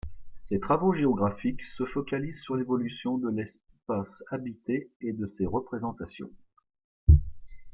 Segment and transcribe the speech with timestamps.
[0.49, 6.31] Ses travaux géographiques se focalisent sur l'évolution de l'espace habité et de ses représentations.